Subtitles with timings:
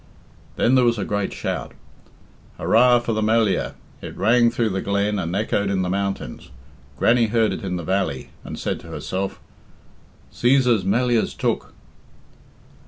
[0.55, 1.73] Then there was a great shout.
[2.57, 6.49] "Hurrah for the Mel liah!" It rang through the glen and echoed in the mountains.
[6.97, 9.39] Grannie heard it in the valley, and said to herself,
[10.33, 11.75] "Cæsar's Melliah's took."